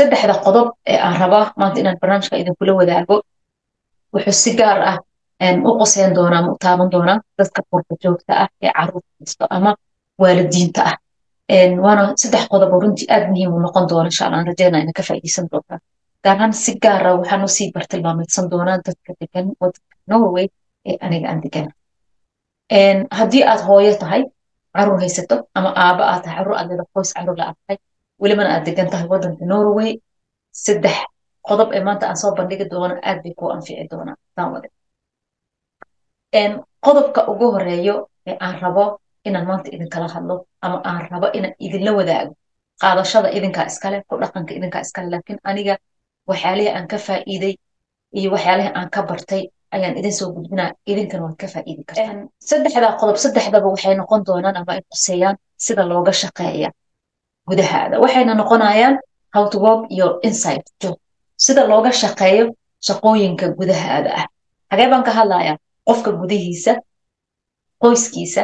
[0.00, 3.16] saddexda qodob ee aan rabaa maanta inaan barnaamijka idinkula wadaago
[4.14, 4.96] wuxuu si gaar ah
[5.68, 9.70] u qoseyn doonaa ma u taaban doonaa dadka qurba joogta ah ee carruurta haysto ama
[10.22, 10.96] waalidiinta ah.
[11.84, 15.46] Waana saddex qodob runtii aad muhiim u noqon doona insha aan rajeynaa ina ka faa'iideysan
[15.52, 15.78] doontaa.
[16.24, 20.46] Gaar ahaan si gaara waxaan u sii bartilmaameedsan doonaa dadka degan wadanka norway
[20.88, 21.72] ee aniga aan degana
[23.18, 24.22] haddii aad hooyo tahay
[24.76, 27.78] carruur haysato ama aaba aad tahay carruur aad leeda qoys carruur la aad tahay
[28.22, 29.90] welibana aad degan tahay wadanka norway
[30.64, 30.96] saddex
[31.48, 34.68] qodob ee maanta aan soo bandhigi doono aad bay kuu anfici doonaa daawade
[36.86, 37.94] qodobka ugu horeeyo
[38.28, 38.84] ee aan rabo
[39.28, 40.34] inaan maanta idinkala hadlo
[40.66, 42.32] ama aan rabo inaan idinla wadaago
[42.82, 45.74] qaadashada idinkaa iskale ku dhaqanka idinkaa iskale laakiin aniga
[46.30, 47.54] waxyaalihii aan ka faa'iiday
[48.18, 49.42] iyo waxyaalihii aan ka bartay
[49.74, 52.14] ayaan idin soo gudbinaa idinkana waad ka faa'iidi kartaa
[52.50, 56.68] saddexdaa qodob saddexdaba waxay noqon doonaan ama ay quseeyaan sida looga shaqeeya
[57.50, 58.94] gudahaada waxayna noqonayaan
[59.34, 60.94] how to work iyo inside job
[61.44, 62.44] sida looga shaqeeyo
[62.86, 64.26] shaqooyinka gudahaada ah.
[64.70, 65.56] Hagee baan ka hadlayaa
[65.88, 66.72] qofka gudihiisa
[67.82, 68.42] qoyskiisa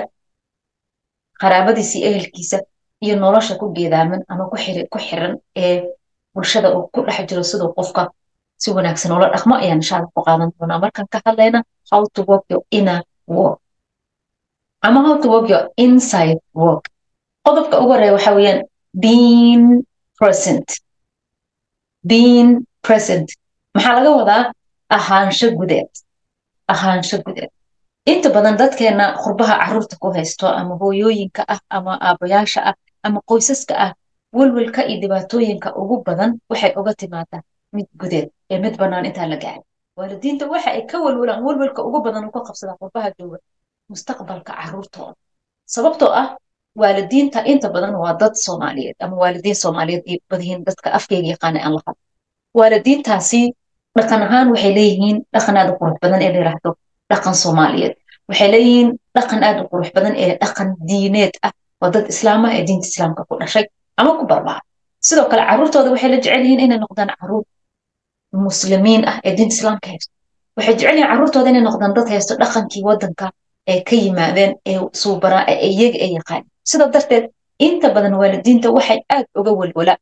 [1.41, 2.59] qaraabadiisa iyo ehelkiisa
[3.05, 4.45] iyo nolosha ku geedaaman ama
[4.93, 5.77] ku xiran ee
[6.35, 8.03] bulshada uu ku dhex jiro siduu qofka
[8.63, 10.79] si wanaagsan ula dhaqmo ayaan inshaalla ku qaadan doonaa.
[10.85, 11.61] Markaan ka hadlayna
[11.91, 13.01] how to work your inner
[13.39, 13.59] work.
[14.87, 16.85] Ama how to work your inside work.
[17.47, 18.61] Qodobka ugu horreeya waxa weeyaan
[19.05, 19.85] being
[20.19, 20.69] present.
[22.13, 22.51] Being
[22.87, 23.29] present.
[23.77, 24.43] maxaa laga wadaa?
[24.97, 25.91] Ahaansho gudeed
[26.73, 27.51] ahaansho gudeed
[28.13, 32.75] inta badan dadkeena qurbaha carruurta ku haysto ama hooyooyinka ah ama aabayaasha ah
[33.07, 33.91] ama qoysaska ah
[34.39, 37.43] welwelka iyo dhibaatooyinka ugu badan waxay uga timaadaa
[37.77, 39.65] mid gudeed ee mid bannaan intaan la gaarin.
[39.99, 43.39] Waalidiinta waxa ay ka welwelaan welwelka ugu badan uu ka qabsadaa qurbaha jooga
[43.91, 45.15] mustaqbalka caruurtooda.
[45.75, 46.27] Sababtoo ah
[46.81, 51.75] waalidiinta inta badan waa dad soomaaliyeed ama waalidiin soomaaliyeed ay badihiin dadka afkeyga yaqaana aan
[51.77, 51.83] la
[52.59, 53.41] waalidiintaasi
[53.99, 56.71] dhaqan ahaan waxay leeyihiin dhaqan aad u qurux badan ee la yiraahdo
[57.11, 57.95] dhaqan soomaaliyeed
[58.29, 62.63] waxay leeyihiin dhaqan aad u qurux badan ee dhaqan diineed ah waa dad islaamah ee
[62.69, 63.65] diinta islaamka ku dhashay
[64.01, 64.61] ama ku barbara
[65.09, 67.45] sidoo kale caruurtooda waxay la jecel yihiin inay noqdaan carruur
[68.47, 70.13] muslimiin ah ee diinta islaamka haysto
[70.57, 73.27] waxay jecel yihiin caruurtooda inay noqdaan dad haysto dhaqankii wadanka
[73.73, 77.25] ee ka yimaadeen ee suubaraa ee iyaga ay yaqaan sidaa darteed
[77.67, 79.95] inta badan waalidiinta waxay aad uga welwala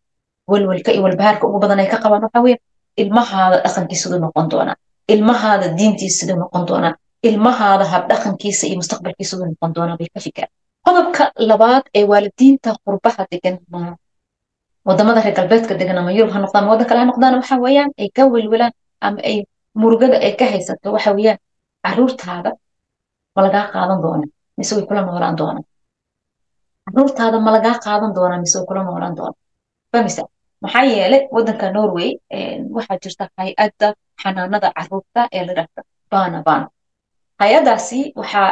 [0.52, 2.58] welwelka iyo walbahaarka ugu badan ay ka qabaan waxa weeye
[3.02, 4.76] ilmahaada dhaqankii siduu noqon doonaa
[5.14, 6.94] ilmahaada diintiisa siduu noqon doonaa
[7.28, 10.52] ilmahaada habdhaqankiisa iyo mustaqbalkiisa siduu noqon doonaa bay ka fikiraan.
[10.86, 13.56] Qodobka labaad ee waalidiinta qurbaha degan
[14.88, 18.08] waddamada reer galbeedka degan ama yurub ha noqdaan waddan kale ha noqdaan waxa weeyaan ay
[18.16, 18.72] ka welwelaan
[19.06, 19.36] ama ay
[19.80, 21.38] murugada ay ka haysato waxa weeyaan
[21.84, 22.50] caruurtaada
[23.34, 24.26] ma lagaa qaadan doona
[24.58, 25.64] mise way kula noolaan doonaan
[26.86, 29.38] caruurtaada ma lagaa qaadan doonaa mise kula noolaan doonaan
[29.92, 30.22] famisa
[30.64, 32.08] maxaa yeelay waddanka norway
[32.76, 33.88] waxaa jirta hay'adda
[34.22, 35.80] xanaanada carruurta ee la dhahda
[36.12, 36.66] bana bana
[37.42, 38.42] hay'addaasi waxa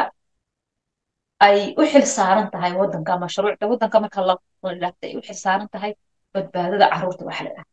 [1.47, 4.35] ay u xil saaran tahay waddanka mashruucda waddanka marka la
[4.81, 5.91] dhahda ay u xil saaran tahay
[6.33, 7.71] badbaadada carruurta waxa la dhahda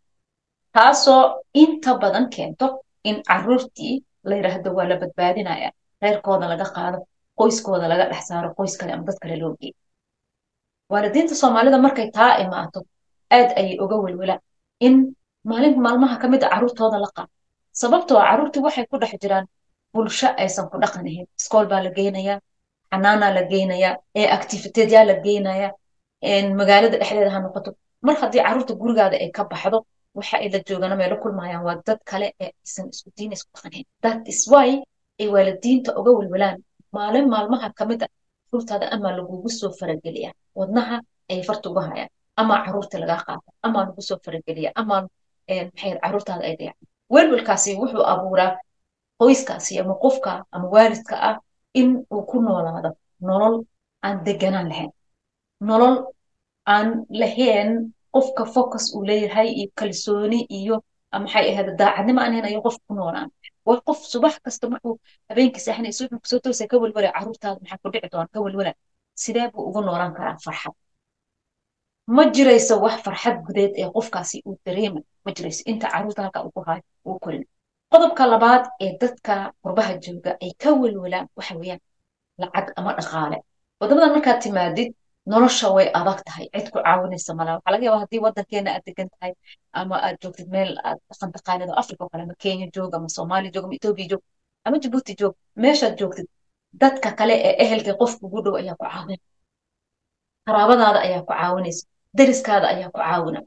[0.76, 1.22] taasoo
[1.62, 2.66] inta badan keento
[3.08, 3.94] in caruurtii
[4.28, 5.68] la yidhaahdo waa la badbaadinaya
[6.02, 6.98] reerkooda laga qaado
[7.38, 9.74] qoyskooda laga dhex saaro qoys kale ama dad kale loo geeyo
[10.92, 12.80] waalidiinta soomaalida markay taa imaato
[13.36, 14.40] aad ayay uga welwelaan
[14.86, 14.94] in
[15.50, 17.30] maalin maalmaha ka mid a caruurtooda la qaado
[17.82, 19.46] sababtoo a caruurtii waxay ku dhex jiraan
[19.94, 21.26] bulsho aysan ku dhaqan ahayn.
[21.40, 22.38] Iskool baa la geynayaa
[22.92, 25.72] xanaanaa la geynayaa ee activiteedyaa la geynayaa
[26.60, 27.70] magaalada dhexdeeda ha noqoto.
[28.06, 29.78] Mar haddii carruurta gurigaada ay ka baxdo
[30.18, 33.72] waxa ay la joogana meelo kulmayaan waa dad kale ee aysan isku diin isku dhaqan
[33.74, 33.86] ahayn.
[34.04, 34.68] That is why
[35.20, 36.56] ay waalidiinta uga welwelaan
[36.96, 38.06] maalin maalmaha ka mid a
[38.50, 41.00] caruurtaada ama lagugu soo farageliyaa wadnaha
[41.30, 42.08] ay farta uga hayaan.
[42.36, 44.96] Ama carruurta lagaa qaata ama lagu soo farageliya ama
[45.48, 48.58] maxay caruurtaada ay dhayacaan welwelkaasi wuxuu abuuraa
[49.20, 51.36] qoyskaasi ama qofka ama waalidka ah
[51.74, 52.90] in uu ku noolaado
[53.20, 53.56] nolol
[54.02, 54.90] aan deganaan lahayn.
[55.60, 55.96] Nolol
[56.66, 56.88] aan
[57.20, 60.76] lahayn qofka focus uu leeyahay iyo kalsooni iyo
[61.24, 63.28] maxay ahayd daacadnimo aan lahayn ayuu qof ku noolaan
[63.66, 64.94] waa qof subax kasta markuu
[65.28, 68.72] habeenkii saaxinayso wuxuu ku soo toosay ka welwelaya caruurtaada maxaa ku dhici doona ka welwela
[69.22, 70.74] sidee buu ugu noolaan karaa farxad
[72.16, 76.52] ma jirayso wax farxad gudeed ee qofkaasi uu dareemay ma jirayso inta carruurta halka uu
[76.56, 77.44] ku hayo uu korin
[77.92, 81.80] qodobka labaad ee dadka qurbaha jooga ay ka welwelaan waxa weeyaan
[82.40, 83.36] lacag ama dhaqaale
[83.80, 84.88] wadamadan markaad timaadid
[85.32, 89.08] nolosha way adag tahay cid ku caawinaysa malaa waxaa laga yaabaa haddii waddankeena aad degan
[89.14, 89.32] tahay
[89.80, 93.08] ama aad joogtid meel aad dhaqan taqaanid oo africa oo kale ama kenya joog ama
[93.16, 94.22] soomaaliya joog ama etoobiya joog
[94.66, 96.26] ama jabuuti joog meeshaad joogtid
[96.82, 99.20] dadka kale ee ehelka qof kugu dhow ayaa ku caawin.
[100.46, 101.82] Qaraabadaada ayaa ku caawinaysa.
[102.18, 103.40] Deriskaada ayaa ku caawina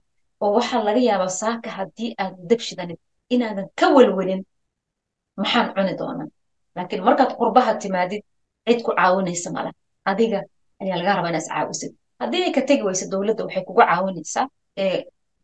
[0.44, 3.00] oo waxaa laga yaabaa saaka haddii aad dab shidanid
[3.34, 4.42] inaadan ka welwelin
[5.42, 6.28] maxaan cuni doonaa
[6.76, 8.22] laakiin markaad qurbaha timaadid
[8.68, 9.70] cid ku caawinaysa mala
[10.12, 10.40] adiga
[10.82, 11.92] ayaa laga rabaa inaad iscaawisid
[12.22, 14.46] haddii ay ka tegi waysa dowladda waxay kuga caawinaysaa
[14.84, 14.98] ee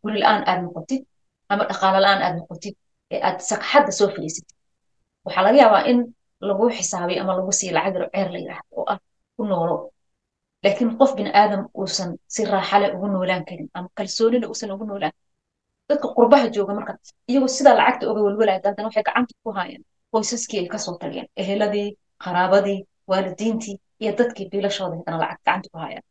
[0.03, 1.01] guri la'aan aad noqotid
[1.51, 2.75] ama dhaqaalo la'aan aad noqotid
[3.13, 4.55] ee aad sagxadda soo fadhiisatid
[5.25, 5.99] waxaa laga yaabaa in
[6.49, 8.97] lagu xisaabiyo ama lagu siiyo lacag yaro ceer la yidhaahdo oo ah
[9.37, 9.75] ku noolo.
[10.63, 15.13] Laakiin qof bini aadam uusan si raaxale ugu noolaan karin ama kalsoonina uusan ugu noolaan.
[15.89, 16.91] Dadka qurbaha jooga marka
[17.29, 21.27] iyagoo sidaa lacagta oga welwelaya haddana waxay gacanta ku haayaan qoysaskii ay ka soo tageen.
[21.41, 21.87] Eheladii
[22.23, 22.79] qaraabadii
[23.09, 26.05] waalidiintii iyo dadkii biilashooda haddana lacag gacanta ku haayaan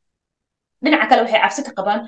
[0.82, 2.00] dhinaca kale waxay cabsi ka qabaan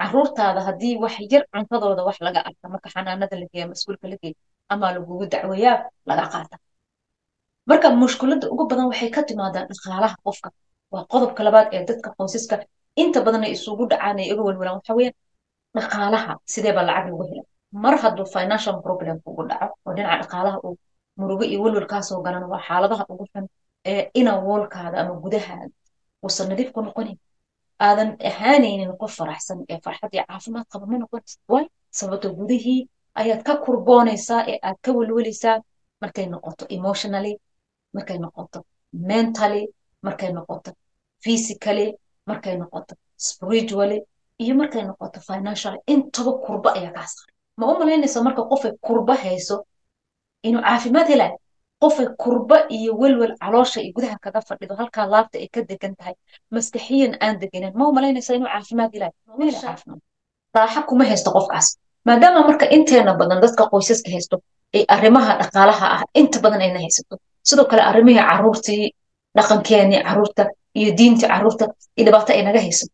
[0.00, 4.36] caruurtaada haddii wax yar cuntadooda wax laga arka marka xanaanada la geeya mas'uulka la geeya
[4.96, 5.76] lagugu dacweeyaa
[6.10, 6.56] laga qaata
[7.70, 10.48] marka mushkiladda ugu badan waxay ka timaadaa dhaqaalaha qofka
[10.92, 12.54] waa qodobka labaad ee dadka qoysaska
[13.02, 15.16] inta badan ay isugu dhacaan ay uga welwelaan waxa weeyaan
[15.76, 17.42] dhaqaalaha sidee baa lacag lagu hela
[17.84, 20.74] mar hadduu financial problem kugu dhaco oo dhinaca dhaqaalaha uu
[21.18, 23.44] murugo iyo welwel kaasoo galan waa xaaladaha ugu xun
[24.20, 25.70] ina woolkaada ama gudahaada
[26.24, 27.18] uusan nadiif ku noqonin
[27.86, 31.66] aadan ahaanaynin qof faraxsan ee farxad iyo caafimaad qaba ma noqonaysa waay
[31.98, 32.80] sababto gudihii
[33.20, 35.56] ayaad ka kurboonaysaa ee aad ka welwelaysaa
[36.02, 37.32] markay noqoto emotionally
[37.96, 38.58] markay noqoto
[39.10, 39.62] mentally
[40.06, 40.70] markay noqoto
[41.24, 41.88] physically
[42.30, 42.94] markay noqoto
[43.28, 43.98] spiritually
[44.42, 49.14] iyo markay noqoto financially intaba kurba ayaa kaa saaray ma u malaynaysa marka qofay kurba
[49.24, 49.56] hayso
[50.46, 51.36] inuu caafimaad helayo
[51.82, 56.14] qofay kurba iyo welwel caloosha iyo gudaha kaga fadhido halkaa laabta ay ka degan tahay
[56.54, 58.92] maskaxiyan aan deganin ma u malaynaysa inuu caafimaad
[59.62, 60.00] caafimaad?
[60.56, 61.66] Raaxa kuma haysto qofkaas.
[62.06, 64.36] Maadaama marka inteena badan dadka qoysaska haysto
[64.76, 67.14] ay arrimaha dhaqaalaha ah inta badan ayna haysato.
[67.48, 68.84] Sidoo kale arrimihii caruurtii
[69.36, 70.42] dhaqankeenii carruurta
[70.80, 71.64] iyo diintii carruurta
[71.96, 72.92] iyo dhibaato ay naga haysato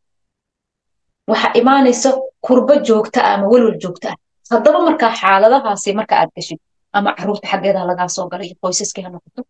[1.30, 2.10] waxaa imaanaysa
[2.46, 4.16] kurba joogta ah ama welwel joogta ah.
[4.52, 6.58] Haddaba markaa xaaladahaasi marka aad gashid
[6.96, 9.40] ama carruurta xaggeeda lagaa soo galay iyo qoysaskii ha noqoto.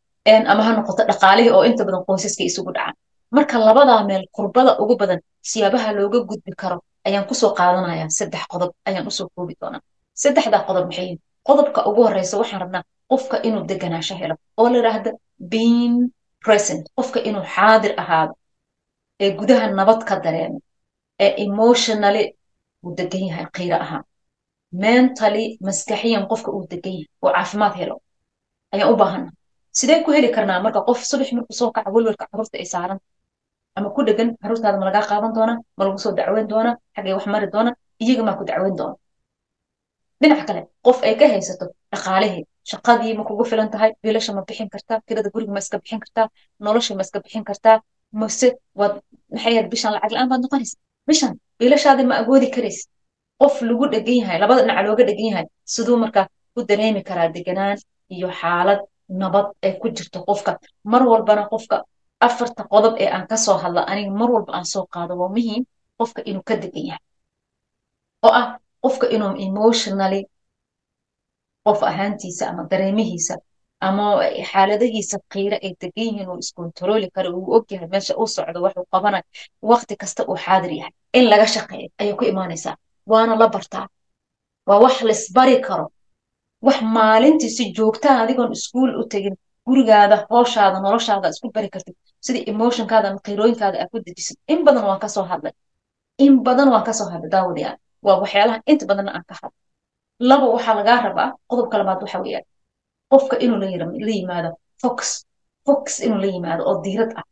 [0.53, 2.95] Ama ha noqoto dhaqaalihii oo inta badan qoysaskii isugu dhacaan.
[3.37, 8.43] Marka labadaa meel kurbada ugu badan siyaabaha looga gudbi karo ayaan ku soo qaadanaya saddex
[8.53, 9.81] qodob ayaan u soo koobi doonaa.
[10.23, 14.77] Saddexdaa qodob maxay yihiin qodobka ugu horeysa waxaan rabnaa qofka inuu deganaansho helo oo la
[14.79, 15.11] yidhaahda
[15.53, 15.97] being
[16.45, 18.33] present qofka inuu xaadir ahaado
[19.25, 20.59] ee gudaha nabad ka dareemo
[21.25, 22.25] ee emotionally
[22.85, 24.05] uu degan yahay qiiro ahaan
[24.73, 27.97] mentally maskaxiyan qofka uu degan yahay oo caafimaad helo
[28.75, 29.29] ayaan u baahana
[29.79, 32.99] sidee ku heli karnaa marka qof subax markuu soo kaca welwelka carruurta ay saaran?
[33.77, 37.27] Ama ku dhegan caruurtaada ma lagaa qaadan doonaa ma lagu soo dacweyn doonaa xaggay wax
[37.35, 37.71] mari doona
[38.03, 38.95] iyaga maa ku dacweyn doona?
[40.21, 44.69] Dhinaca kale qof ay ka haysato dhaqaalihii shaqadii ma kugu filan tahay biilasha ma bixin
[44.75, 46.27] kartaa kirada guriga ma iska bixin kartaa
[46.65, 47.77] nolosha ma iska bixin kartaa
[48.21, 48.49] mase
[48.81, 48.95] waad
[49.35, 50.77] maxay bishan lacag la'aan baad noqonaysa
[51.09, 52.85] bishan biilashaadii ma agoodi karaysa
[53.43, 57.79] qof lagu dhegan yahay labada dhinac looga dhegan yahay siduu markaa ku dareemi karaa deganaan
[58.15, 58.81] iyo xaalad
[59.21, 60.53] nabad ay ku jirto qofka.
[60.93, 61.77] Mar walbana qofka
[62.27, 65.63] afarta qodob ee aan ka soo hadla aniga mar walba aan soo qaado waa muhiim
[65.99, 67.05] qofka inuu ka degan yahay.
[68.27, 68.47] Oo ah
[68.85, 70.21] qofka inuu emotionally
[71.67, 73.35] qof ahaantiisa ama dareemihiisa
[73.87, 74.05] ama
[74.51, 79.25] xaaladahiisa qiiro ay degan yihiin uu iskontarooli karo uu ogyahay meesha uu socdo waxuu qabanayo
[79.71, 80.93] waqti kasta uu xaadir yahay.
[81.19, 82.75] In laga shaqeeyo ayay ku imaanaysaa
[83.11, 83.87] waana la bartaa.
[84.67, 85.87] Waa wax laisbari karo.
[86.67, 89.37] Wax maalintii si joogtaa adigoon iskuul u tegin
[89.67, 91.95] gurigaada hooshaada noloshaada isku bari kartid.
[92.25, 94.37] Sida emotionkaada ama qiirooyinkaada aad ku dejisid.
[94.53, 95.53] In badan waan ka soo hadlay.
[96.19, 99.59] In badan waan ka soo hadlay daawadayaa waa waxyaalaha inta badanna aan ka hadlay.
[100.29, 102.45] Laba waxaa lagaa rabaa qodobka labaad waxa weeyaan.
[103.13, 103.59] Qofka inuu
[104.07, 104.51] la yimaado
[104.83, 105.11] focus.
[105.67, 107.25] Focus inuu la yimaado oo diirad ah.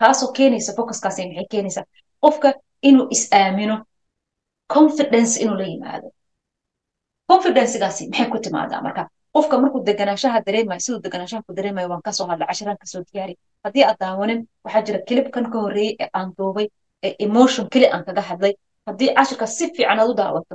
[0.00, 1.84] Taasoo keenaysa focuskaasi maxay keenaysaa?
[2.22, 2.48] Qofka
[2.88, 3.74] inuu is aamino
[4.74, 6.08] confidence inuu la yimaado.
[7.30, 8.80] Confidencegaasi maxay ku timaadaa?
[8.86, 9.02] Marka
[9.34, 13.02] qofka markuu deganaanshaha dareemayo siduu deganaanshaha ku dareemayo waan ka soo hadlay cashiraan ka soo
[13.12, 13.34] diyaari.
[13.64, 16.66] Haddii aad daawanin waxaa jira kilibkan ka horreeyey ee aan duubay
[17.06, 18.52] ee emotion keli aan kaga hadlay.
[18.88, 20.54] Haddii cashirka si fiican aad u daawato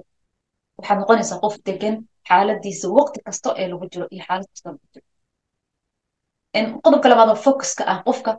[0.78, 1.96] waxaad noqonaysaa qof degan
[2.30, 5.06] xaaladiisa waqti kasta ee lagu jiro iyo xaalad kasta lagu jiro.
[6.84, 8.32] Qodobka labaadoo focuska ah qofka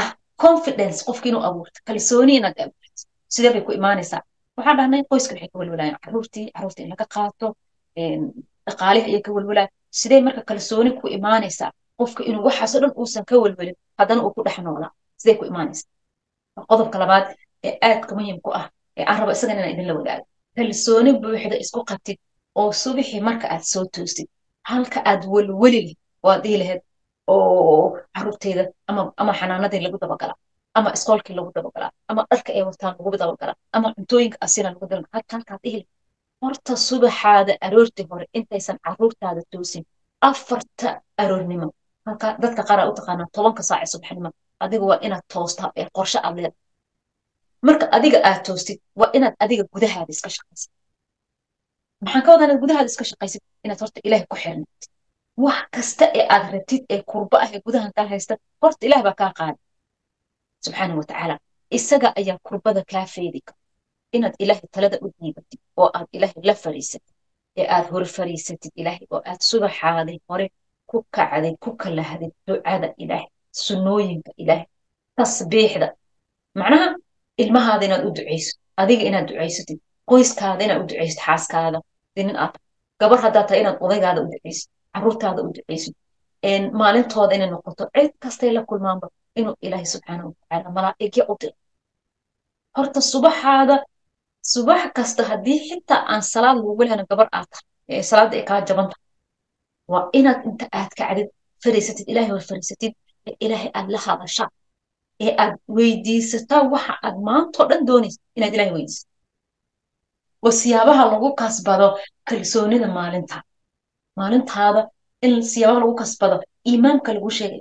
[0.00, 0.08] ah
[0.44, 1.78] confidence qofka inuu abuurto.
[1.88, 3.00] Kalsooni inaad abuurto.
[3.34, 4.22] Sidee bay ku imaanaysaa
[4.58, 7.46] waxaan dhahnay qoyska waxay ka welwelayan caruurtii carruurta in laga qaato
[8.66, 13.34] dhaqaalihi ayay ka welwelayan sidee marka kalsooni ku imaanaysaa qofka inuu waxaasoo dhan uusan ka
[13.44, 15.88] welwelin haddana uu ku dhex noolaa sidee ku imaanaysaa
[16.70, 17.24] qodobka labaad
[17.66, 18.66] ee aadka muhiim ku ah
[18.98, 20.24] ee aan rabo isagan inaan idinla wadaago
[20.56, 22.18] kalsooni buuxda isku qabtid
[22.60, 24.28] oo subixii marka aad soo toostid
[24.70, 26.80] halka aad welweli leh oo aad dhihi lahayd
[27.32, 28.62] oo caruurteyda
[29.20, 30.34] ama xanaanadii lagu dabagala
[30.78, 35.12] ama iskoolkii lagu dabagalaa ama dharka ay wataan lagu dabagalaa ama cuntooyinka asina lagu dabagalaa
[35.16, 35.84] halka halkaad ihli
[36.42, 39.84] horta subaxaada aroortii hore intaysan caruurtaada toosin
[40.28, 40.88] afarta
[41.22, 41.68] aroornimo.
[42.06, 44.30] Halka dadka qaar aa u taqaanaa tobanka saac ee subaxnimo.
[44.64, 46.62] Adiga waa inaad toostaa ee qorshe aad leedahay.
[47.66, 50.70] Marka adiga aad toostid waa inaad adiga gudahaada iska shaqaysid.
[52.04, 53.42] Maxaan ka wadaa inaad gudahaada iska shaqaysid?
[53.64, 54.82] Inaad horta ilaahay ku xirnatid
[55.44, 59.16] wax kasta ee aad rabtid ee kurba ah ee gudahan kaa haysta horta ilaah baa
[59.20, 59.58] kaa qaada
[60.64, 61.34] subxaana wa tacaala
[61.78, 63.58] isaga ayaa kurbada kaa feedi kara
[64.16, 67.12] inaad ilaahay talada u dhiibatid oo aad ilaahay la fariisatid
[67.60, 70.46] ee aad hor fariisatid ilaahay oo aad subaxaaday hore
[70.90, 73.28] ku kacday ku kalahday ducada ilaahay
[73.66, 74.66] sunnooyinka ilaahay
[75.18, 75.88] tasbiixda
[76.60, 76.88] macnaha
[77.42, 79.78] ilmahaada inaad u ducayso adiga inaad ducaysatid
[80.10, 81.78] qoyskaada inaad u ducaysid xaaskaada
[82.16, 82.54] nin aad
[83.00, 85.94] gabar haddaa tahay inaad odaygaada u ducaysid caruurtaada u ducaysid
[86.80, 89.06] maalintooda inay noqoto cid kastay la kulmaanba
[89.40, 91.56] inuu ilaahay subxaana watacaala malaa'igya u diro.
[92.76, 93.76] Horta subaxaada
[94.52, 98.86] subax kasta haddii xitaa aan salaad lagu lehna gabar aad tahay salaadda ay kaa jaban
[98.92, 99.06] tahay
[99.92, 101.28] waa inaad inta aad kacdid
[101.62, 102.92] fariisatid ilaahay war fariisatid
[103.28, 104.48] ee ilaahay aad la hadashaa
[105.24, 109.06] ee aad weydiisataa waxa aad maantoo dhan doonaysa inaad ilaahay weydiisat
[110.44, 111.86] oo siyaabaha lagu kasbado
[112.28, 113.36] kalsoonida maalinta.
[114.18, 114.80] Maalintaada
[115.26, 116.36] in siyaabaha lagu kasbado
[116.70, 117.60] iimaamka lagu sheegay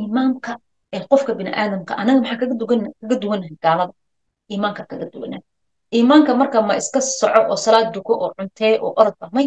[0.00, 0.50] iimaamka
[0.94, 2.54] ee qofka biniaadamka anaga maxaa kaga
[3.22, 3.92] duwanahay gaalada?
[4.52, 5.44] Iimaanka kaga duwanahay
[5.96, 9.46] iimaanka marka ma iska soco oo salaad duko oo cuntee oo orodba may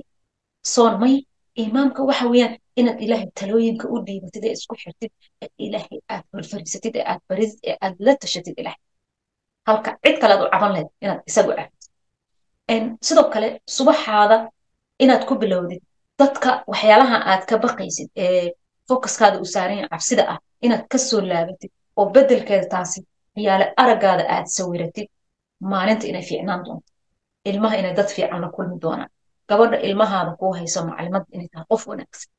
[0.74, 1.16] soon may.
[1.62, 5.12] Iimaamka waxa weeyaan inaad ilaahay talooyinka u dhiibatid ee isku xirtid
[5.44, 8.82] ee ilaahay aad horfariisatid ee aad baridid ee aad la tashatid ilaahay.
[9.68, 13.48] Halka cid kale aad u caban lahayd inaad isagu caabid sidoo kale
[13.78, 14.38] subaxaada
[15.04, 15.82] inaad ku bilowdid
[16.20, 18.48] dadka waxyaalaha aad ka baqaysid ee
[18.90, 23.00] focuskaada u saaran yahay cabsida ah inaad ka soo laabatid oo beddelkeeda taasi
[23.48, 25.08] yaale araggaada aad sawiratid
[25.72, 26.88] maalinta inay fiicnaan doonto.
[27.50, 29.10] Ilmaha inay dad fiican la kulmi doonaan.
[29.50, 32.30] Gabadha ilmahaada kuu hayso maclimad inay tahay qof wanaagsan.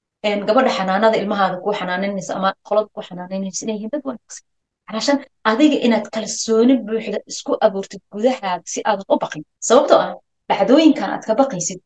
[0.49, 4.45] Gabadha xanaanada ilmahaada kuu xanaanaynaysa ama qolada kuu xanaanaynaysa inay yihiin dad wanaagsan.
[4.89, 5.19] Calashan
[5.51, 9.43] adiga inaad kalsooni buuxda isku abuurtid gudahaada si aadan u baqin.
[9.69, 10.11] Sababtoo ah
[10.49, 11.81] dhacdooyinkan aad ka baqaysid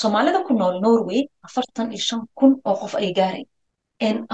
[0.00, 3.44] soomaalida ku nool norway afartan iyo shan kun oo qof ay gaaray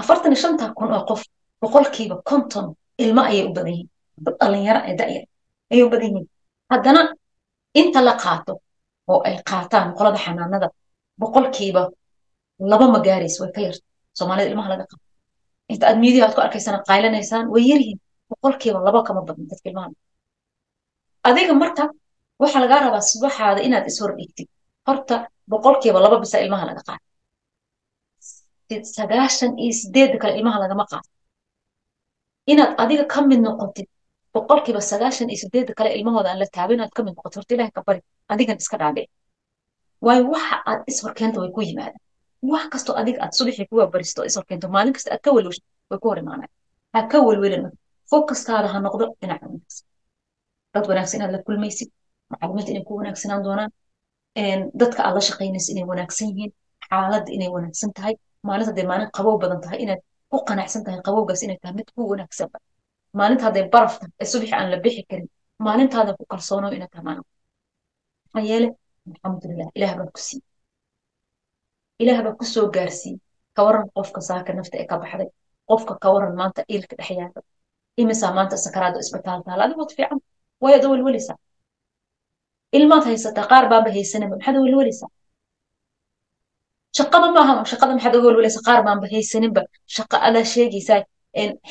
[0.01, 1.21] afartan iyo shanta kun oo qof
[1.61, 2.65] boqolkiiba konton
[3.03, 3.89] ilmo ayay u badan yihiin
[4.25, 5.23] dad dhalinyaro ee da'yar
[5.71, 6.27] ayay u badan yihiin
[6.71, 7.01] haddana
[7.81, 8.53] inta la qaato
[9.11, 10.67] oo ay qaataan qolada xanaanada
[11.21, 11.81] boqolkiiba
[12.71, 13.85] laba ma gaaraysa way ka yarta
[14.17, 15.05] soomaalida ilmaha laga qaato
[15.71, 17.99] inta aad miidiya aad ku arkaysana qaylanaysaan way yaryihiin
[18.31, 19.87] boqolkiiba laba kama badin dadka ilmaha
[21.29, 21.83] adiga marka
[22.41, 24.47] waxaa lagaa rabaa subaxaada inaad ishor dhigtid
[24.87, 25.15] horta
[25.51, 27.05] boqolkiiba laba bisa ilmaha laga qaato
[28.97, 31.09] sagaashan iyo sideedda kale ilmaha lagama qaato
[32.51, 33.87] inaad adiga ka mid noqotid
[34.33, 37.73] boqolkiiba sagaashan iyo sideedda kale ilmahooda aan la taabin inaad ka mid noqotid horta ilahay
[37.77, 37.99] ka bari
[38.33, 39.07] adigan iska dhaabic
[40.05, 42.01] waayo waxa aad ishorkeenta way ku yimaadaan
[42.51, 46.05] wax kastoo adiga aad subaxii kuwa baristo ishorkeento maalin kasta aad ka welweshid way ku
[46.09, 46.51] hor imaanaan
[46.93, 47.63] ha ka welwelin
[48.11, 49.85] focuskaada ha noqdo dhinaca wanaagsan.
[50.73, 51.89] Dad wanaagsan inaad la kulmaysid
[52.31, 53.71] macluumaadta inay ku wanaagsanaan doonaan
[54.81, 56.51] dadka aad la shaqaynaysa inay wanaagsan yihiin
[56.89, 58.13] xaaladda inay wanaagsan tahay
[58.47, 62.01] maalinta hadday maalin qabow badan tahay inaad ku qanacsan tahay qabowgaas inay tahay mid ku
[62.11, 62.57] wanaagsanba
[63.19, 65.27] maalinta hadday baraf tahay ee subaxi aan la bixi karin
[65.67, 67.25] maalintaada ku kalsoono inaad tahay maalin
[68.33, 68.67] maxaa yeele
[69.09, 70.43] alxamdulilah ilaah baa ku siiye
[72.03, 73.17] ilaah baa ku soo gaarsiiye
[73.95, 75.29] qofka saaka nafta ee ka baxday
[75.69, 77.39] qofka ka waran maanta iilka dhex yaada
[78.01, 80.19] imisaa maanta sakaraado isbitaal taala adigood fiican.
[80.63, 81.37] Wayaad welweleysaa.
[82.77, 85.09] Ilmaad haysataa qaar baanba haysanaba maxaad welweleysaa
[86.97, 89.61] shaqada maaha shaqada maxaad uga welweleysaa qaar baanba haysaninba
[89.97, 90.99] shaqa adaa sheegaysaa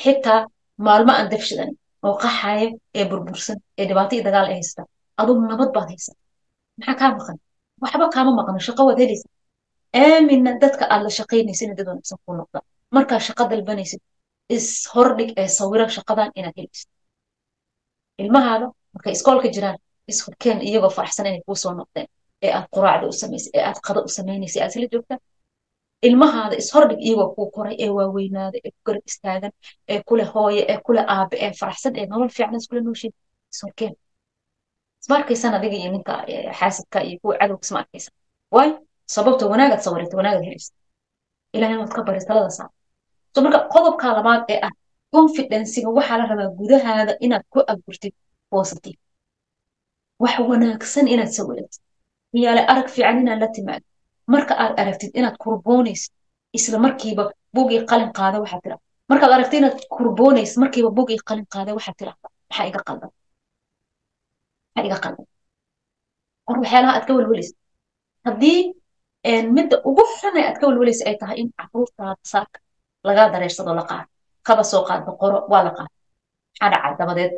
[0.03, 0.39] xitaa
[0.85, 1.69] maalmo aan dabshidan
[2.07, 2.67] oo qaxaya
[2.99, 4.83] ee burbursan ee dhibaato dagaal ay haysata
[5.21, 6.19] adugu nabad baad haysata
[6.79, 7.37] maxaa kaa maqan?
[7.83, 9.27] Waxba kaama maqno shaqo waad helaysa.
[10.03, 14.01] Aaminna dadka aad la shaqaynaysa inay dad wanaagsan kuu noqdaan markaa shaqo dalbanaysid
[14.55, 16.89] is hordhig ee sawira shaqadan inaad helaysid.
[18.21, 19.77] Ilmahaada markay iskoolka jiraan
[20.11, 22.07] ishorkeen iyagoo faraxsan inay kuu soo noqdeen
[22.45, 25.19] ee aad quraacda u samaysay ee aad qado u samaynaysa aad isla joogtaa
[26.07, 29.51] ilmahaada ishordhig iyagoo kuu koray ee waaweynaada ee ku garab istaagan
[29.91, 33.11] ee kule hooye ee kule aabe ee faraxsan ee nolol fiican iskula nooshin
[33.53, 33.93] ishorkeen
[35.01, 36.13] isma arkaysan adiga iyo ninka
[36.59, 38.13] xaasidka iyo kuwa cadowga isma arkaysan
[38.55, 38.73] waayo
[39.15, 40.71] sababta wanaagaad sawirata wanaagaad helaysa
[41.55, 42.69] ilahay inaad ka bari talada saa
[43.33, 44.73] so marka qodobka labaad ee ah
[45.15, 48.13] confidensiga waxaa la rabaa gudahaada inaad ku aburtid
[48.53, 48.99] positive.
[50.23, 51.81] Wax wanaagsan inaad sawiratid
[52.37, 53.85] iyaale arag fiican inaad la timaado.
[54.33, 56.11] Marka aad aragtid inaad kurboonaysid
[56.57, 57.23] isla markiiba
[57.55, 58.77] bugii qalin qaada waxaad tira.
[59.11, 63.11] Markaad aragti inaad kurboonaysa markiiba ii qalin qaaday waxaad tirahdaa maxaa iga qaldan
[64.73, 65.25] maxaa iga qaldan
[66.49, 67.53] or waxyaalaha aad ka welwelaysa
[68.25, 68.59] haddii
[69.57, 72.57] midda ugu xunay aad ka welwelaysa ay tahay in caruurtaada saaka
[73.07, 74.07] lagaa dareersado la qaado.
[74.47, 75.93] Kaba soo qaadba qoro waa la qaado
[76.51, 77.31] maxaa dhacay dabadeed?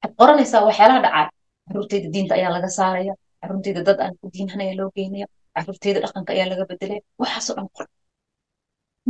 [0.00, 1.26] Waxaad qoranaysaa waxyaalaha dhacay.
[1.66, 6.48] Caruurteyda diinta ayaa laga saaraya caruurteyda dad aan ku diinhanaya loo geynaya caruurteyda dhaqanka ayaa
[6.52, 7.86] laga bedelaya waxaasoo dhan qor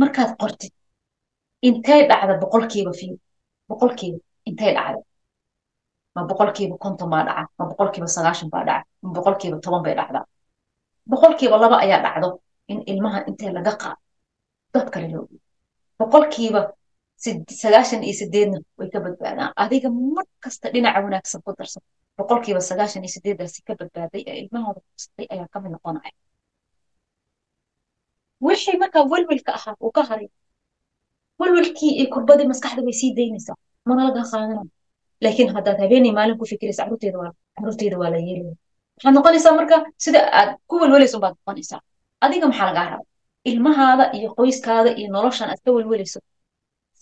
[0.01, 0.73] markaad qortid
[1.67, 3.15] intay dhacda boqolkiiba fiir
[3.69, 4.19] boqolkiiba
[4.49, 5.01] intay dhacda?
[6.15, 10.25] Ma boqolkiiba konton baa dhaca ma boqolkiiba sagaashan baa dhaca ma boqolkiiba toban bay dhacdaa.
[11.11, 12.27] Boqolkiiba laba ayaa dhacdo
[12.71, 14.01] in ilmaha intee laga qaado
[14.73, 15.41] dad kale loo geeyo
[15.99, 16.61] boqolkiiba
[17.61, 19.51] sagaashan iyo sideedna way ka badbaadaan.
[19.63, 21.83] Adiga mar kasta dhinaca wanaagsan ku darsan
[22.19, 26.11] boqolkiiba sagaashan iyo sideedaasi ka badbaaday ee ilmahooda kursatay ayaa ka mid noqonaya
[28.47, 30.27] wixii markaa welwelka ahaa uu ka haray
[31.41, 33.57] welwelkii iyo kurbadii maskaxda way sii daynaysaa
[33.89, 34.63] mana laga qaadanaya
[35.23, 38.55] laakiin haddaad habeenay maalin ku fikiraysa caruurteeda waa la yeelaya
[38.95, 41.81] waxaad noqonaysaa marka sida aad ku welwelayso baad noqonaysaa
[42.25, 43.05] adiga maxaa lagaa raba
[43.51, 46.19] ilmahaada iyo qoyskaada iyo noloshan aad ka welwelayso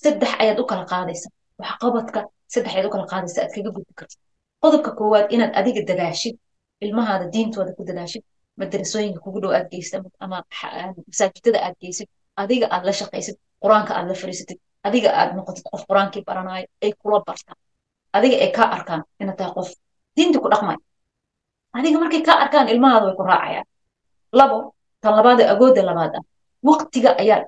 [0.03, 1.27] saddex ayaad u kala qaadaysa
[1.62, 2.19] waxqabadka
[2.53, 4.19] saddex u kala qaadaysa aad kaga gudbi kartid
[4.63, 6.35] qodobka koowaad inaad adiga dadaashid
[6.85, 8.23] ilmahaada diintooda ku dadaashid
[8.59, 9.93] madarasooyinka kugu dhow aad geysid
[10.25, 10.37] ama
[11.09, 12.07] masaajidada aad geysid
[12.43, 16.91] adiga aad la shaqaysid qur'aanka aad la fariisatid adiga aad noqotid qof qur'aankii baranaayo ay
[17.01, 17.57] kula bartaan.
[18.17, 19.69] Adiga ay kaa arkaan inaad tahay qof
[20.17, 20.77] diinta ku dhaqmay.
[21.77, 23.65] Adiga markay kaa arkaan ilmahaada way ku raacayaan.
[24.39, 24.57] Labo
[25.01, 26.23] tan labaad ee agoodda labaad ah
[26.69, 27.39] waqtiga ayaa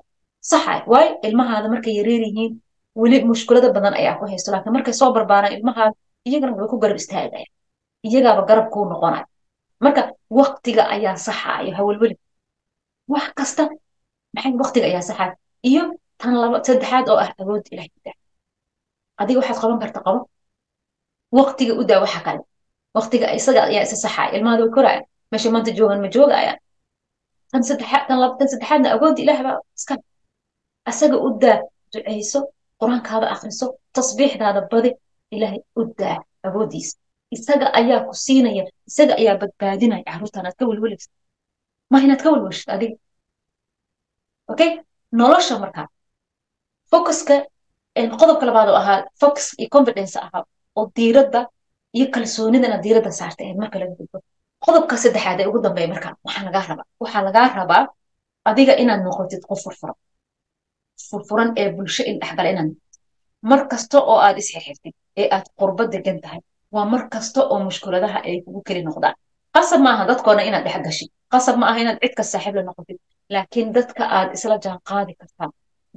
[0.50, 2.52] saxay waayo ilmahaada markay yareer yihiin
[3.00, 5.94] weli mushkulada badan ayaa ku haysto laakiin markay soo barbaaraan ilmahaada
[6.28, 7.48] iyagana way ku garab istaagaya
[8.06, 9.24] iyagaaba garab kuu noqonaya
[9.84, 10.02] marka
[10.38, 12.16] waqtiga ayaa saxaayo hawelweli
[13.12, 13.62] wax kasta
[14.34, 15.32] maxay waqtiga ayaa saxaay
[15.70, 15.82] iyo
[16.20, 18.16] tan laba saddexaad oo ah awood ilahay daa
[19.20, 20.20] adiga waxaad qaban karta qabo?
[21.38, 22.42] Waqtiga u daa waxa kale.
[22.96, 24.30] Waqtiga isaga ayaa isa saxaaya.
[24.36, 25.00] Ilmahaada way koraya.
[25.30, 26.58] Meesha maanta joogan ma joogayaan
[27.50, 28.02] tan saddexaad
[28.52, 29.94] saddexaadna awoodda ilaah baa iska
[30.90, 31.58] asaga u daa
[31.92, 32.38] ducayso
[32.80, 33.66] qur'aankaada akhriso
[33.96, 34.90] tasbiixdaada badi
[35.36, 36.16] ilaahay u daa
[36.46, 36.94] awooddiisa
[37.36, 41.08] isaga ayaa ku siinaya isaga ayaa badbaadinaya carruurtan aad ka welwelaysa
[41.92, 42.96] ma inaad ka welweshid adiga.
[44.52, 44.70] Okay
[45.20, 45.86] nolosha markaa
[46.90, 47.34] focuska
[48.20, 50.42] qodobka labaad oo ahaa focus iyo confidence ahaa
[50.78, 51.40] oo diiradda
[51.96, 54.18] iyo kalsoonidana diiradda saarta ahayd marka laga gudbo.
[54.64, 57.82] Qodobka saddexaad ee ugu dambeeya markaa waxaa lagaa rabaa waxaa lagaa rabaa
[58.50, 59.96] adiga inaad noqotid qof furfuran
[61.10, 62.70] furfuran ee bulsho in dhexgala inaad
[63.42, 66.40] mar kasta oo aad isxirxirtid ee aad qurbo degan tahay
[66.74, 69.14] waa mar kasta oo mushkuladaha ay kugu keli noqdaan.
[69.56, 72.98] Qasab maaha dadkoona inaad dhex gashid qasab ma aha inaad cid ka saaxiib la noqotid.
[73.34, 75.50] Laakiin dadka aad isla jaan qaadi kartaan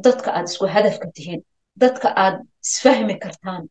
[0.06, 1.42] dadka aad isku hadafka tihiin
[1.84, 3.62] dadka aad isfahmi kartaan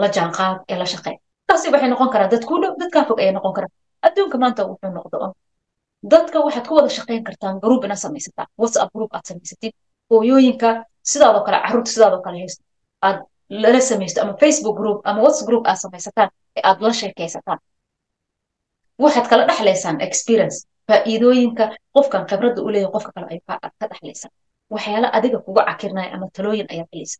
[0.00, 1.16] la jaanqaad ee la shaqeey
[1.48, 3.72] taasi waxay noqon karaa dad kuu dhow dadkaa fog ayay noqon karaa
[4.06, 5.16] adduunka maanta wuxuu noqdo
[6.12, 9.72] dadka waxaad ku wada shaqayn kartaan group inaad samaysataa whatsapp group aad samaysatid
[10.10, 10.68] hooyooyinka
[11.12, 12.62] sidaadoo kale carruurta sidaadoo kale haysto.
[13.06, 13.18] Aad
[13.62, 17.58] lala samaysto ama facebook group ama whatsapp group aad samaysataan ee aad la sheekaysataan.
[19.02, 20.56] Waxaad kala dhexlaysaan experience
[20.88, 21.64] faa'iidooyinka
[21.96, 23.54] qofkan khibradda u leeyahay qofka kale ay ka
[23.90, 24.32] dhexlaysaan
[24.74, 27.18] waxyaala adiga kuga cakirnaya ama talooyin ayaad helaysa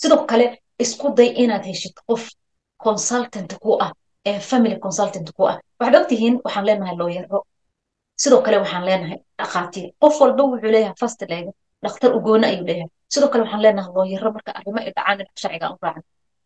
[0.00, 0.46] sidoo kale
[0.84, 2.22] isku day inaad heshid qof
[2.84, 3.90] consultant ku ah
[4.28, 5.56] ee family consultant ku ah.
[5.80, 7.38] Waxaad ogtihiin waxaan leenahay looyaro
[8.22, 11.52] sidoo kale waxaan leenahay dhakhaatiir qof walba wuxuu leeyahay fast leega
[11.84, 15.66] dhakhtar ugoone ayuu leeyahay sidoo kale waxaan leenahay looyaro marka arrimo ay dhacaan dhinaca sharciga
[15.74, 16.04] u raacan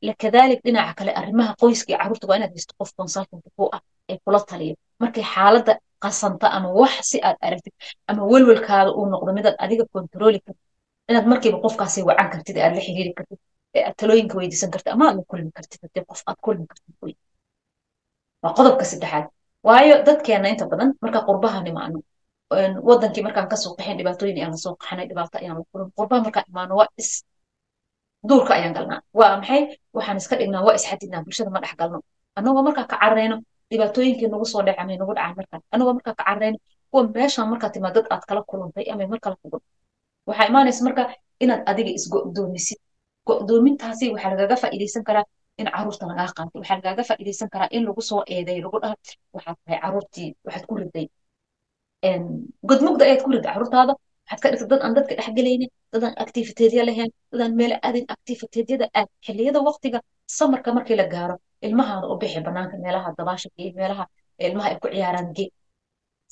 [0.08, 4.16] lakadalik dhinaca kale arrimaha qoyska iyo carruurta waa inaad heshid qof consultant ku ah ee
[4.24, 5.72] kula taliya markay xaaladda
[6.04, 7.74] qasanta ama wax si aad aragtid
[8.10, 10.66] ama welwelkaada uu noqdo midaad adiga kontrooli kartid
[11.10, 13.38] inaad markiiba qofkaasi wacan kartid ee aad la xiriiri kartid
[13.76, 16.94] ee aad talooyinka weydiisan kartid ama aad la kulmi kartid haddii qof aad kulmi kartid
[18.42, 19.26] waa qodobka saddexaad.
[19.66, 21.98] Waayo dadkeena inta badan marka qurbaha nimaano
[22.88, 26.20] wadankii markaan ka soo qaxayn dhibaatooyin ayaan la soo qaxanay dhibaato ayaan la kulin qurbaha
[26.26, 27.10] markaan imaano waa is
[28.28, 29.00] duurka ayaan galnaa.
[29.18, 29.62] Waa maxay?
[29.96, 31.98] Waxaan iska dhignaa waa isxadidnaa bulshada ma dhex galno.
[32.38, 33.36] Annagoo markaa ka cararayno
[33.70, 35.60] dhibaatooyinkii nagu soo dhec amay nagu dhacaan markaan.
[35.72, 36.58] Annagoo markaa ka cararayno
[36.90, 39.36] kuwa meeshaan markaa timaa dad aad kala kulantay amay mar kala
[40.28, 41.02] waxaa imaanaysa marka
[41.44, 42.78] inaad adiga isgo'doomisid.
[43.28, 45.24] Go'doomintaasi waxaa lagaga faa'iidaysan karaa
[45.60, 48.94] in carruurta lagaa qaato waxaa lagaaga faa'iidaysan karaa in lagu soo eeday lagu dhaha
[49.34, 51.06] waxaad tahay carruurtii waxaad ku riday
[52.70, 53.92] godmugda ayaad ku riday carruurtaada
[54.30, 58.04] waxaad ka dhigtay dad aan dadka dhexgelaynin dad aan activiteedya lahayn dad aan meel aadin
[58.14, 59.98] activiteedyada aad xilliyada waqtiga
[60.38, 61.34] samarka markii la gaaro
[61.66, 64.04] ilmahaada u bixi banaanka meelaha dabaasha gee meelaha
[64.46, 65.48] ilmaha ay ku ciyaaraan gee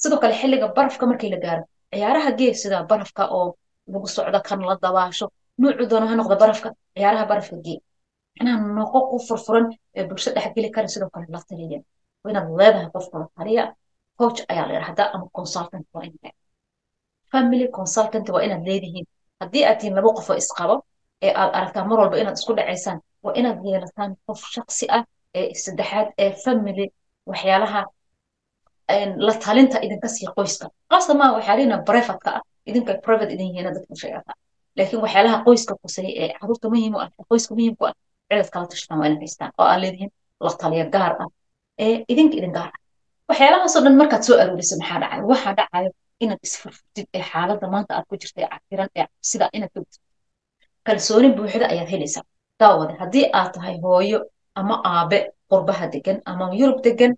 [0.03, 3.49] sidoo kale xilliga barafka markii la gaaro ciyaaraha gee sida barafka oo
[3.93, 5.27] lagu socdo kan la dabaasho
[5.61, 7.79] nuucu doono ha noqdo barafka ciyaaraha barafka gee
[8.37, 9.67] macnaha noqo ku furfuran
[9.99, 11.79] ee bulsho dhexgeli kara sidoo kale la taliya
[12.31, 13.65] inaad leedahay qofka la taliya
[14.21, 16.15] coach ayaa la yidhahdaa ama consultant waa in
[17.33, 19.07] family consultant waa inaad leedihiin.
[19.41, 20.75] Haddii aad tihiin laba qofoo isqabo
[21.27, 25.03] ee aad aragtaa mar walba inaad isku dhacaysaan waa inaad yeelataan qof shaksi ah
[25.39, 26.87] ee saddexaad ee family
[27.31, 27.81] waxyaalaha
[29.27, 30.67] la talinta idinka siiya qoyska.
[30.91, 32.43] Qaasa maa waxyaalihina brefatka ah.
[32.71, 34.33] Idinka private idin yihiina dadka sheegata
[34.77, 37.95] laakiin waxyaalaha qoyska kuseeya ee carruurta muhiim u ah qoyska muhiim ku ah
[38.29, 40.11] cidaad kala tashtaan waa inaad haystaan oo aad leedihiin
[40.45, 41.29] la taliya gaar ah
[41.85, 42.81] ee idinka idin gaar ah
[43.31, 45.91] waxyaalahaasoo dhan markaad soo arooriso maxaa dhacayo waxaa dhacayo
[46.25, 50.03] inaad isfurfurtid ee xaaladda maanta aad ku jirta ee cafiran ee sida inaad ka gudtid
[50.87, 52.25] kalsooni buuxda ayaad helaysaa.
[52.61, 54.19] Daawade haddii aad tahay hooyo
[54.61, 55.19] ama aabe
[55.51, 57.13] qurbaha degan ama yurub degan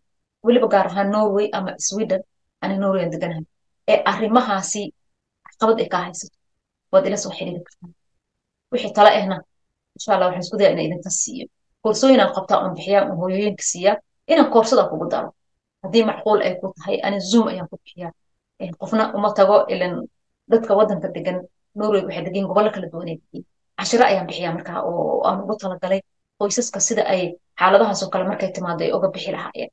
[0.46, 2.22] weliba gaar ahaan norway ama sweden
[2.62, 3.44] ani norway aan deganahay
[3.92, 4.83] ee arrimahaasi
[5.48, 6.37] caqabad ay kaa haysato
[6.92, 7.90] waad ila soo xiriiri kartaa.
[8.72, 9.37] Wixii tala ahna
[9.96, 11.46] insha allah waxaan isku dayaa inaan idinka siiyo.
[11.83, 13.96] Koorsooyinaan qabtaa oon bixiyaa oon hooyooyinka siiyaa
[14.33, 15.29] inaan koorsada kugu daro
[15.83, 18.12] haddii macquul ay ku tahay ani zoom ayaan ku bixiyaa.
[18.81, 19.92] Qofna uma tago ilan
[20.53, 21.37] dadka waddanka degan
[21.79, 23.42] norway waxay degan gobollo kala duwanay degan
[23.79, 26.01] cashiro ayaan bixiyaa markaa oo aan ugu talagalay
[26.38, 27.23] qoysaska sida ay
[27.61, 29.71] xaaladahaasoo kale markay timaado ay uga bixi lahaayeen.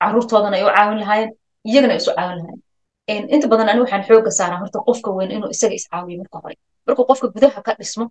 [0.00, 1.30] Caruurtoodana ay u caawin lahaayeen
[1.68, 3.24] iyagana ay isu caawin lahaayeen.
[3.34, 6.56] Inta badan ani waxaan xooga saaraa horta qofka weyn inuu isaga iscaawiyo marka hore.
[6.86, 8.04] Markuu qofka gudaha ka dhismo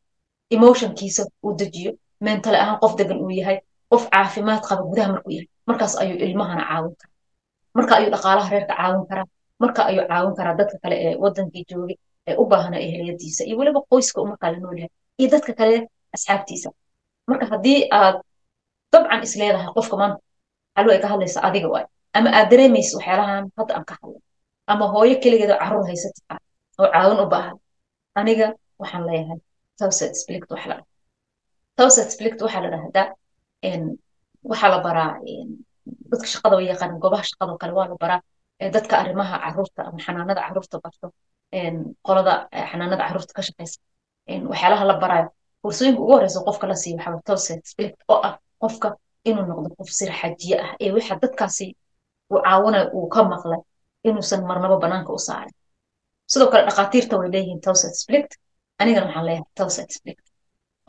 [0.56, 1.92] emotionkiisa uu dejiyo
[2.26, 3.58] mentale ahaan qof degan uu yahay
[3.92, 5.48] qof caafimaad qaba gudaha markuu yahay.
[5.68, 7.11] Markaas ayuu ilmahana caawin karaa
[7.78, 9.28] marka ayuu dhaqaalaha reerka caawin karaa.
[9.64, 11.98] Marka ayuu caawin karaa dadka kale ee wadankii joogay
[12.30, 15.76] ee u baahana ehliyadiisa iyo weliba qoyska markaa la nool yahay iyo dadka kale
[16.16, 16.70] asxaabtiisa.
[17.30, 18.16] Marka haddii aad
[18.94, 20.18] dabcan is leedahay qofka maanta
[20.76, 21.86] xalu ay ka hadlaysa adiga waay.
[22.18, 24.22] Ama aad dareemaysa waxyaalahan hadda aan ka hadlay
[24.72, 26.40] ama hooyo keligeeda carruur haysata ah
[26.82, 27.56] oo caawin u baahan.
[28.20, 28.48] Aniga
[28.82, 29.40] waxaan leeyahay
[30.22, 30.68] splict waxa
[32.64, 33.08] la dhahdaa.
[34.50, 35.12] Waxaa la baraa
[36.12, 38.22] dadka shaqada way yaqaan goobaha shaqadoo kale waa la baraa
[38.76, 41.08] dadka arrimaha carruurta ama xanaanada carruurta barto
[42.08, 42.34] qolada
[42.72, 43.78] xanaanada carruurta ka shaqaysa
[44.52, 45.30] waxyaalaha la baraayo
[45.64, 48.88] kursooyinka ugu horeysa qofka la siiyo waxaa splict oo ah qofka
[49.30, 51.66] inuu noqdo qof sirxajiye ah ee waxa dadkaasi
[52.34, 53.62] uu caawinayo uu ka maqlay
[54.08, 55.56] inuusan marnaba banaanka u saarin
[56.32, 57.62] sidoo kale dhakhaatiirta way leeyihiin
[58.04, 58.32] splict
[58.82, 60.26] anigana waxaan leeyahay splict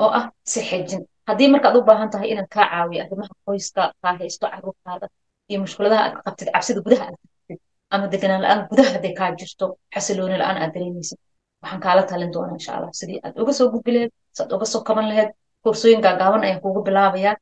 [0.02, 4.46] oo ah sixejin haddii markaad u baahan tahay inaan kaa caawiyo arrimaha qoyska kaa haysto
[4.52, 5.06] carruurtaada
[5.50, 7.58] iyo mushkuladaha aad qabtid cabsida gudaha aad qabtid
[7.94, 11.18] ama deganaan la'aan gudaha hadday kaa jirto xasilooni la'aan aad dareemaysid
[11.62, 14.82] waxaan kaala talin doonaa insha allah sidii aad uga soo gudbi laheyd saad uga soo
[14.88, 15.30] kaban laheyd
[15.64, 17.35] koorsooyin gaagaaban ayaan kuugu bilaabayaa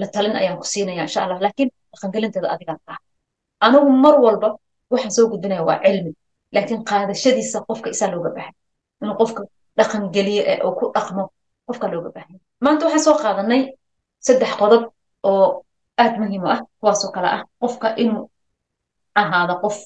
[0.00, 2.98] la talin ayaan ku siinaya insha allah laakiin dhaqangelinteeda adigaa kaa
[3.66, 4.48] anigu mar walba
[4.92, 6.12] waxaan soo gudbinaya waa cilmi
[6.54, 8.52] laakiin qaadashadiisa qofka isaa looga bahay
[9.02, 9.40] inuu qofka
[9.78, 11.22] dhaqangeliyo ee uu ku dhaqmo
[11.68, 13.62] qofka looga bahay maanta waxaan soo qaadanay
[14.26, 14.82] saddex qodob
[15.30, 15.46] oo
[16.02, 18.24] aad muhiim u ah kuwaasoo kale ah qofka inuu
[19.20, 19.76] ahaado qof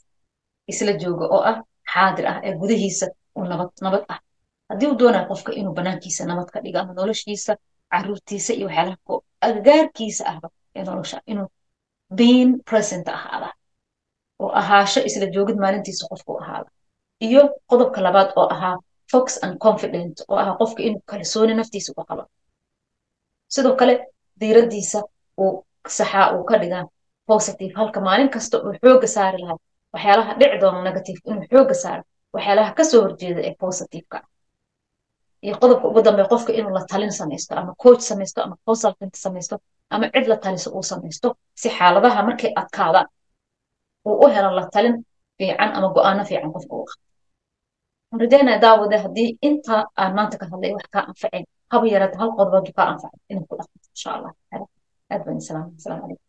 [0.73, 1.57] isla jooga oo ah
[1.93, 4.19] xaadir ah ee gudihiisa uu nabad nabad ah.
[4.71, 7.53] Haddii uu doonayo qofka inuu banaankiisa nabad ka dhigo ama noloshiisa
[7.93, 9.15] caruurtiisa iyo waxyaalaha ko
[9.47, 11.49] agagaarkiisa ahba ee nolosha inuu
[12.19, 13.49] being present ahaada
[14.43, 16.69] oo ahaasho isla joogid maalintiisa qofku ahaada
[17.27, 18.77] iyo qodobka labaad oo ahaa
[19.13, 22.23] fox and confident oo ahaa qofka inuu kalsooni naftiisa ku qabo
[23.57, 23.95] sidoo kale
[24.41, 24.99] diiraddiisa
[25.43, 25.53] uu
[25.99, 26.85] saxaa uu ka dhigaa
[27.31, 27.73] positive.
[27.79, 29.59] Halka maalin kasta uu xooga saari lahaa
[29.95, 31.19] waxyaalaha dhici doona negative.
[31.31, 32.03] Inuu xooga saaro
[32.35, 34.19] waxyaalaha ka soo horjeeda ee positiveka
[35.47, 39.57] iyo qodobka ugu dambeya qofka inuu la talin samaysto ama coach samaysto ama consultant samaysto
[39.95, 41.29] ama cid la taliso uu samaysto
[41.61, 43.09] si xaaladaha markay adkaadaan
[44.09, 44.95] uu u helo la talin
[45.39, 47.05] fiican ama go'aano fiican qofka uu qabto.
[48.23, 52.67] Rajaynaya daawade haddii inta aan maanta ka hadlay wax kaa anfacayn haba yaraata hal qodobood
[52.77, 54.33] kaa anfacay inay ku dhaqanto insha allah
[55.13, 56.26] aad baan salaam asalaamu calaykum